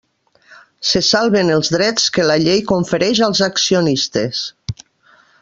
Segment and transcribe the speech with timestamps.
[0.91, 4.43] Se salven els drets que la llei confereix als accionistes.